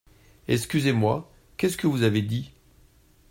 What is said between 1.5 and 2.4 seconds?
qu’est-ce que vous avez